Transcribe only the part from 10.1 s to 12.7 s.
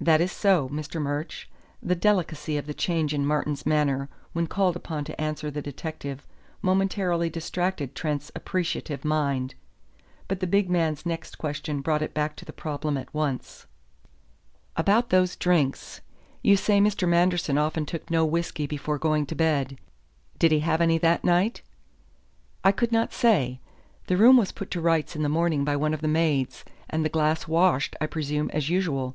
But the big man's next question brought it back to the